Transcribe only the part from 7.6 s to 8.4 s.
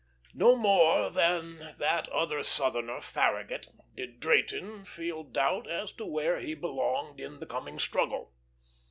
struggle.